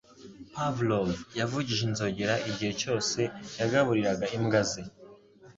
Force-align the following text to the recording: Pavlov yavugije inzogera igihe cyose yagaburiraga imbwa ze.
Pavlov 0.53 1.09
yavugije 1.39 1.83
inzogera 1.89 2.33
igihe 2.49 2.71
cyose 2.81 3.19
yagaburiraga 3.59 4.25
imbwa 4.37 4.61
ze. 4.69 4.81